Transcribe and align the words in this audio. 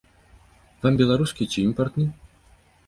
Вам 0.85 0.93
беларускі 1.03 1.49
ці 1.51 1.59
імпартны? 1.67 2.05